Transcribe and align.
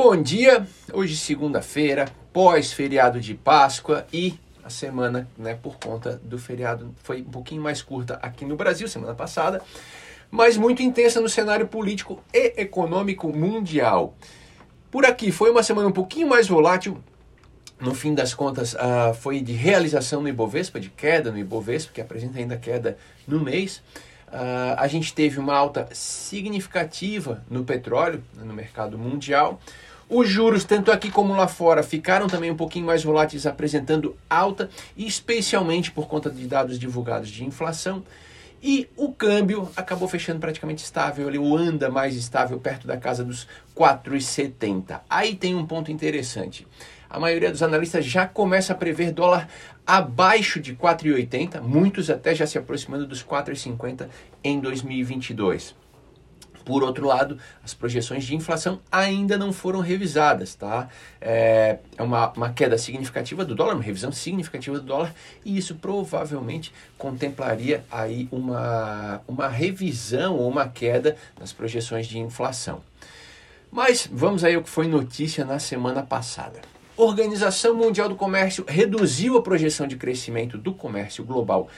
Bom 0.00 0.14
dia, 0.22 0.64
hoje 0.92 1.16
segunda-feira, 1.16 2.08
pós-feriado 2.32 3.20
de 3.20 3.34
Páscoa 3.34 4.06
e 4.12 4.38
a 4.62 4.70
semana, 4.70 5.28
né, 5.36 5.58
por 5.60 5.76
conta 5.76 6.20
do 6.22 6.38
feriado, 6.38 6.94
foi 7.02 7.20
um 7.22 7.24
pouquinho 7.24 7.60
mais 7.60 7.82
curta 7.82 8.16
aqui 8.22 8.44
no 8.44 8.54
Brasil, 8.54 8.86
semana 8.86 9.12
passada, 9.12 9.60
mas 10.30 10.56
muito 10.56 10.84
intensa 10.84 11.20
no 11.20 11.28
cenário 11.28 11.66
político 11.66 12.22
e 12.32 12.54
econômico 12.58 13.36
mundial. 13.36 14.14
Por 14.88 15.04
aqui 15.04 15.32
foi 15.32 15.50
uma 15.50 15.64
semana 15.64 15.88
um 15.88 15.92
pouquinho 15.92 16.28
mais 16.28 16.46
volátil, 16.46 17.02
no 17.80 17.92
fim 17.92 18.14
das 18.14 18.32
contas, 18.32 18.74
uh, 18.74 19.12
foi 19.14 19.40
de 19.40 19.52
realização 19.52 20.22
no 20.22 20.28
Ibovespa, 20.28 20.78
de 20.78 20.90
queda 20.90 21.32
no 21.32 21.38
Ibovespa, 21.38 21.92
que 21.92 22.00
apresenta 22.00 22.38
ainda 22.38 22.56
queda 22.56 22.96
no 23.26 23.40
mês. 23.40 23.82
Uh, 24.32 24.74
a 24.76 24.86
gente 24.86 25.14
teve 25.14 25.38
uma 25.38 25.54
alta 25.54 25.88
significativa 25.92 27.42
no 27.50 27.64
petróleo, 27.64 28.22
né, 28.34 28.44
no 28.44 28.52
mercado 28.52 28.98
mundial. 28.98 29.60
Os 30.08 30.28
juros, 30.28 30.64
tanto 30.64 30.90
aqui 30.90 31.10
como 31.10 31.34
lá 31.34 31.46
fora, 31.46 31.82
ficaram 31.82 32.26
também 32.26 32.50
um 32.50 32.56
pouquinho 32.56 32.86
mais 32.86 33.04
voláteis, 33.04 33.46
apresentando 33.46 34.16
alta, 34.28 34.70
especialmente 34.96 35.90
por 35.90 36.08
conta 36.08 36.30
de 36.30 36.46
dados 36.46 36.78
divulgados 36.78 37.28
de 37.28 37.44
inflação. 37.44 38.02
E 38.62 38.88
o 38.96 39.12
câmbio 39.12 39.70
acabou 39.76 40.08
fechando 40.08 40.40
praticamente 40.40 40.82
estável, 40.82 41.28
ele 41.28 41.38
anda 41.38 41.90
mais 41.90 42.16
estável, 42.16 42.58
perto 42.58 42.86
da 42.86 42.96
casa 42.96 43.24
dos 43.24 43.46
4,70. 43.76 45.00
Aí 45.08 45.34
tem 45.34 45.54
um 45.54 45.66
ponto 45.66 45.92
interessante 45.92 46.66
a 47.10 47.18
maioria 47.18 47.50
dos 47.50 47.62
analistas 47.62 48.04
já 48.04 48.26
começa 48.26 48.72
a 48.72 48.76
prever 48.76 49.12
dólar 49.12 49.48
abaixo 49.86 50.60
de 50.60 50.74
4,80, 50.74 51.60
muitos 51.62 52.10
até 52.10 52.34
já 52.34 52.46
se 52.46 52.58
aproximando 52.58 53.06
dos 53.06 53.24
4,50 53.24 54.08
em 54.44 54.60
2022. 54.60 55.74
Por 56.64 56.82
outro 56.82 57.06
lado, 57.06 57.38
as 57.64 57.74
projeções 57.74 58.24
de 58.24 58.34
inflação 58.34 58.80
ainda 58.90 59.36
não 59.38 59.52
foram 59.52 59.80
revisadas, 59.80 60.54
tá? 60.54 60.88
É, 61.20 61.78
é 61.96 62.02
uma, 62.02 62.30
uma 62.32 62.50
queda 62.50 62.76
significativa 62.76 63.44
do 63.44 63.54
dólar, 63.54 63.74
uma 63.74 63.82
revisão 63.82 64.12
significativa 64.12 64.78
do 64.78 64.84
dólar, 64.84 65.14
e 65.44 65.56
isso 65.56 65.74
provavelmente 65.76 66.72
contemplaria 66.96 67.84
aí 67.90 68.28
uma, 68.30 69.20
uma 69.26 69.48
revisão 69.48 70.36
ou 70.36 70.48
uma 70.48 70.68
queda 70.68 71.16
nas 71.38 71.52
projeções 71.52 72.06
de 72.06 72.18
inflação. 72.18 72.80
Mas 73.70 74.08
vamos 74.10 74.44
aí 74.44 74.54
ao 74.54 74.62
que 74.62 74.70
foi 74.70 74.88
notícia 74.88 75.44
na 75.44 75.58
semana 75.58 76.02
passada. 76.02 76.60
Organização 76.96 77.74
Mundial 77.74 78.08
do 78.08 78.16
Comércio 78.16 78.64
reduziu 78.66 79.36
a 79.36 79.42
projeção 79.42 79.86
de 79.86 79.96
crescimento 79.96 80.58
do 80.58 80.74
comércio 80.74 81.22
global 81.22 81.68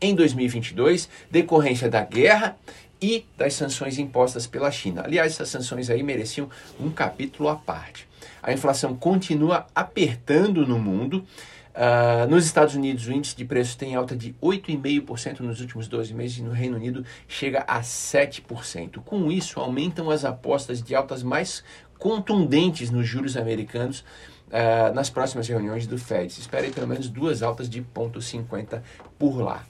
em 0.00 0.14
2022, 0.14 1.08
decorrência 1.30 1.90
da 1.90 2.02
guerra 2.02 2.56
e 3.00 3.24
das 3.36 3.54
sanções 3.54 3.98
impostas 3.98 4.46
pela 4.46 4.70
China. 4.70 5.02
Aliás, 5.04 5.32
essas 5.32 5.48
sanções 5.48 5.88
aí 5.88 6.02
mereciam 6.02 6.48
um 6.78 6.90
capítulo 6.90 7.48
à 7.48 7.56
parte. 7.56 8.08
A 8.42 8.52
inflação 8.52 8.94
continua 8.94 9.66
apertando 9.74 10.66
no 10.66 10.78
mundo. 10.78 11.24
Uh, 11.70 12.28
nos 12.28 12.44
Estados 12.44 12.74
Unidos, 12.74 13.06
o 13.06 13.12
índice 13.12 13.36
de 13.36 13.44
preços 13.44 13.76
tem 13.76 13.94
alta 13.94 14.16
de 14.16 14.34
8,5% 14.42 15.40
nos 15.40 15.60
últimos 15.60 15.88
12 15.88 16.12
meses 16.12 16.38
e 16.38 16.42
no 16.42 16.50
Reino 16.50 16.76
Unido 16.76 17.04
chega 17.28 17.64
a 17.66 17.80
7%. 17.80 19.00
Com 19.04 19.30
isso, 19.30 19.60
aumentam 19.60 20.10
as 20.10 20.24
apostas 20.24 20.82
de 20.82 20.94
altas 20.94 21.22
mais 21.22 21.62
contundentes 21.98 22.90
nos 22.90 23.06
juros 23.06 23.36
americanos 23.36 24.04
uh, 24.48 24.92
nas 24.94 25.08
próximas 25.08 25.46
reuniões 25.48 25.86
do 25.86 25.96
Fed. 25.96 26.32
Se 26.32 26.40
espera 26.40 26.68
pelo 26.70 26.88
menos 26.88 27.08
duas 27.08 27.42
altas 27.42 27.68
de 27.68 27.82
0,50 27.82 28.82
por 29.18 29.40
lá. 29.40 29.64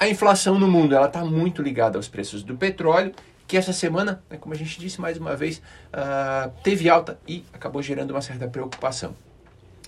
A 0.00 0.08
inflação 0.08 0.56
no 0.56 0.68
mundo 0.68 0.94
ela 0.94 1.08
está 1.08 1.24
muito 1.24 1.60
ligada 1.60 1.98
aos 1.98 2.06
preços 2.06 2.44
do 2.44 2.56
petróleo, 2.56 3.12
que 3.48 3.56
essa 3.56 3.72
semana, 3.72 4.22
né, 4.30 4.36
como 4.36 4.54
a 4.54 4.56
gente 4.56 4.78
disse 4.78 5.00
mais 5.00 5.18
uma 5.18 5.34
vez, 5.34 5.58
uh, 5.88 6.52
teve 6.62 6.88
alta 6.88 7.18
e 7.26 7.44
acabou 7.52 7.82
gerando 7.82 8.12
uma 8.12 8.20
certa 8.20 8.46
preocupação. 8.46 9.16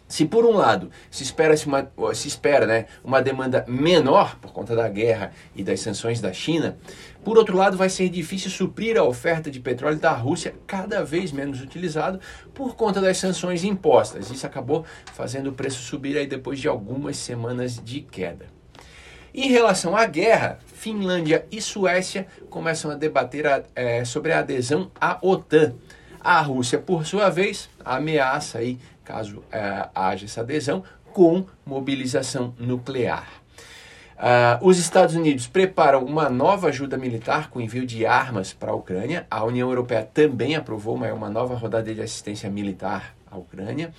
Se 0.08 0.26
por 0.26 0.44
um 0.44 0.56
lado 0.56 0.90
se 1.12 1.22
espera, 1.22 1.56
-se 1.56 1.64
uma, 1.68 1.88
se 2.12 2.26
espera 2.26 2.66
né, 2.66 2.86
uma 3.04 3.22
demanda 3.22 3.64
menor 3.68 4.36
por 4.40 4.52
conta 4.52 4.74
da 4.74 4.88
guerra 4.88 5.30
e 5.54 5.62
das 5.62 5.78
sanções 5.78 6.20
da 6.20 6.32
China, 6.32 6.76
por 7.22 7.38
outro 7.38 7.56
lado 7.56 7.76
vai 7.76 7.88
ser 7.88 8.08
difícil 8.08 8.50
suprir 8.50 8.98
a 8.98 9.04
oferta 9.04 9.48
de 9.48 9.60
petróleo 9.60 10.00
da 10.00 10.10
Rússia, 10.10 10.56
cada 10.66 11.04
vez 11.04 11.30
menos 11.30 11.62
utilizado 11.62 12.18
por 12.52 12.74
conta 12.74 13.00
das 13.00 13.16
sanções 13.16 13.62
impostas. 13.62 14.28
Isso 14.28 14.44
acabou 14.44 14.84
fazendo 15.14 15.50
o 15.50 15.52
preço 15.52 15.80
subir 15.80 16.16
aí 16.18 16.26
depois 16.26 16.58
de 16.58 16.66
algumas 16.66 17.16
semanas 17.16 17.80
de 17.80 18.00
queda. 18.00 18.59
Em 19.34 19.48
relação 19.48 19.96
à 19.96 20.06
guerra, 20.06 20.58
Finlândia 20.66 21.46
e 21.52 21.60
Suécia 21.60 22.26
começam 22.48 22.90
a 22.90 22.94
debater 22.94 23.46
a, 23.46 23.62
é, 23.74 24.04
sobre 24.04 24.32
a 24.32 24.40
adesão 24.40 24.90
à 25.00 25.18
OTAN. 25.22 25.74
A 26.20 26.40
Rússia, 26.40 26.78
por 26.78 27.06
sua 27.06 27.30
vez, 27.30 27.70
ameaça 27.84 28.58
aí 28.58 28.78
caso 29.10 29.38
uh, 29.38 29.90
haja 29.92 30.26
essa 30.26 30.40
adesão, 30.40 30.84
com 31.12 31.44
mobilização 31.66 32.54
nuclear. 32.58 33.28
Uh, 34.16 34.68
os 34.68 34.78
Estados 34.78 35.14
Unidos 35.14 35.46
preparam 35.46 36.04
uma 36.04 36.28
nova 36.28 36.68
ajuda 36.68 36.96
militar 36.96 37.50
com 37.50 37.60
envio 37.60 37.86
de 37.86 38.06
armas 38.06 38.52
para 38.52 38.70
a 38.70 38.74
Ucrânia. 38.74 39.26
A 39.30 39.42
União 39.44 39.68
Europeia 39.68 40.08
também 40.12 40.54
aprovou 40.54 40.94
uma, 40.94 41.12
uma 41.12 41.28
nova 41.28 41.54
rodada 41.54 41.92
de 41.92 42.00
assistência 42.00 42.48
militar 42.48 43.16
à 43.28 43.36
Ucrânia. 43.36 43.92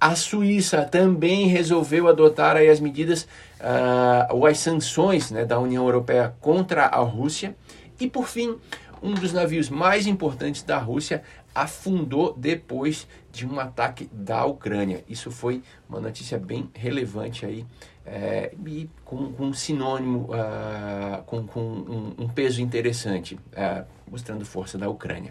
A 0.00 0.16
Suíça 0.16 0.82
também 0.82 1.46
resolveu 1.46 2.08
adotar 2.08 2.56
aí 2.56 2.70
as 2.70 2.80
medidas 2.80 3.24
uh, 3.60 4.34
ou 4.34 4.46
as 4.46 4.58
sanções 4.58 5.30
né, 5.30 5.44
da 5.44 5.58
União 5.58 5.84
Europeia 5.84 6.34
contra 6.40 6.86
a 6.86 7.00
Rússia. 7.00 7.54
E 8.00 8.08
por 8.08 8.26
fim, 8.26 8.56
um 9.02 9.12
dos 9.12 9.34
navios 9.34 9.68
mais 9.68 10.06
importantes 10.06 10.62
da 10.62 10.78
Rússia 10.78 11.22
afundou 11.54 12.34
depois 12.34 13.06
de 13.30 13.46
um 13.46 13.60
ataque 13.60 14.08
da 14.10 14.44
Ucrânia. 14.46 15.04
Isso 15.06 15.30
foi 15.30 15.62
uma 15.86 16.00
notícia 16.00 16.38
bem 16.38 16.70
relevante 16.74 17.44
aí 17.44 17.66
é, 18.06 18.54
e 18.66 18.88
com, 19.04 19.32
com 19.32 19.46
um 19.46 19.52
sinônimo, 19.52 20.30
uh, 20.30 21.22
com, 21.24 21.46
com 21.46 21.60
um, 21.60 22.14
um, 22.24 22.28
peso 22.28 22.62
interessante, 22.62 23.34
uh, 23.34 23.84
mostrando 24.10 24.44
força 24.44 24.78
da 24.78 24.88
Ucrânia. 24.88 25.30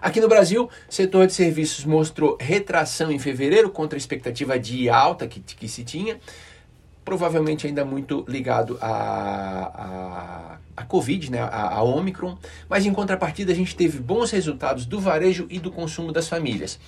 Aqui 0.00 0.20
no 0.20 0.28
Brasil, 0.28 0.68
setor 0.88 1.26
de 1.26 1.32
serviços 1.32 1.84
mostrou 1.84 2.36
retração 2.40 3.10
em 3.10 3.18
fevereiro 3.18 3.70
contra 3.70 3.96
a 3.96 4.00
expectativa 4.00 4.58
de 4.58 4.88
alta 4.88 5.26
que, 5.26 5.40
que 5.40 5.68
se 5.68 5.84
tinha 5.84 6.18
provavelmente 7.04 7.68
ainda 7.68 7.84
muito 7.84 8.24
ligado 8.26 8.76
a, 8.80 8.88
a, 8.88 10.58
a 10.76 10.84
Covid, 10.84 11.30
né, 11.30 11.40
a, 11.40 11.74
a 11.74 11.82
Omicron, 11.84 12.36
mas 12.68 12.84
em 12.84 12.92
contrapartida 12.92 13.52
a 13.52 13.54
gente 13.54 13.76
teve 13.76 14.00
bons 14.00 14.32
resultados 14.32 14.84
do 14.84 14.98
varejo 14.98 15.46
e 15.48 15.60
do 15.60 15.70
consumo 15.70 16.10
das 16.10 16.28
famílias 16.28 16.80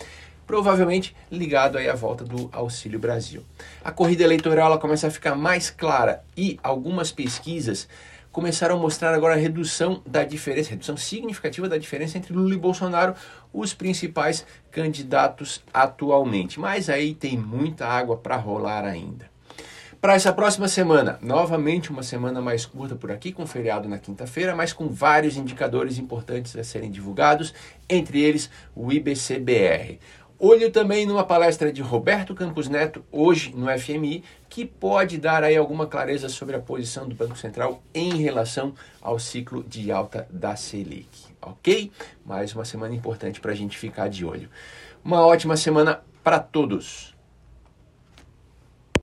provavelmente 0.48 1.14
ligado 1.30 1.76
aí 1.76 1.90
à 1.90 1.94
volta 1.94 2.24
do 2.24 2.48
Auxílio 2.50 2.98
Brasil. 2.98 3.44
A 3.84 3.92
corrida 3.92 4.24
eleitoral 4.24 4.68
ela 4.68 4.78
começa 4.78 5.06
a 5.06 5.10
ficar 5.10 5.34
mais 5.34 5.68
clara 5.68 6.24
e 6.34 6.58
algumas 6.62 7.12
pesquisas 7.12 7.86
começaram 8.32 8.76
a 8.76 8.78
mostrar 8.78 9.14
agora 9.14 9.34
a 9.34 9.38
redução 9.38 10.02
da 10.06 10.24
diferença, 10.24 10.70
redução 10.70 10.96
significativa 10.96 11.68
da 11.68 11.78
diferença 11.78 12.18
entre 12.18 12.32
Lula 12.32 12.54
e 12.54 12.58
Bolsonaro, 12.58 13.14
os 13.52 13.74
principais 13.74 14.46
candidatos 14.70 15.62
atualmente. 15.72 16.60
Mas 16.60 16.88
aí 16.88 17.14
tem 17.14 17.36
muita 17.36 17.86
água 17.86 18.16
para 18.16 18.36
rolar 18.36 18.84
ainda. 18.84 19.28
Para 20.00 20.14
essa 20.14 20.32
próxima 20.32 20.68
semana, 20.68 21.18
novamente 21.20 21.90
uma 21.90 22.04
semana 22.04 22.40
mais 22.40 22.64
curta 22.64 22.94
por 22.94 23.10
aqui, 23.10 23.32
com 23.32 23.44
feriado 23.44 23.88
na 23.88 23.98
quinta-feira, 23.98 24.54
mas 24.54 24.72
com 24.72 24.88
vários 24.88 25.36
indicadores 25.36 25.98
importantes 25.98 26.54
a 26.54 26.62
serem 26.62 26.88
divulgados, 26.88 27.52
entre 27.88 28.20
eles 28.20 28.48
o 28.76 28.92
IBCBR. 28.92 29.98
Olho 30.40 30.70
também 30.70 31.04
numa 31.04 31.24
palestra 31.24 31.72
de 31.72 31.82
Roberto 31.82 32.32
Campos 32.32 32.68
Neto, 32.68 33.04
hoje 33.10 33.52
no 33.56 33.66
FMI, 33.76 34.22
que 34.48 34.64
pode 34.64 35.18
dar 35.18 35.42
aí 35.42 35.56
alguma 35.56 35.84
clareza 35.84 36.28
sobre 36.28 36.54
a 36.54 36.60
posição 36.60 37.08
do 37.08 37.14
Banco 37.16 37.36
Central 37.36 37.82
em 37.92 38.22
relação 38.22 38.72
ao 39.02 39.18
ciclo 39.18 39.64
de 39.64 39.90
alta 39.90 40.28
da 40.30 40.54
Selic. 40.54 41.08
Ok? 41.42 41.90
Mais 42.24 42.54
uma 42.54 42.64
semana 42.64 42.94
importante 42.94 43.40
para 43.40 43.50
a 43.50 43.54
gente 43.54 43.76
ficar 43.76 44.08
de 44.08 44.24
olho. 44.24 44.48
Uma 45.04 45.26
ótima 45.26 45.56
semana 45.56 46.04
para 46.22 46.38
todos! 46.38 47.17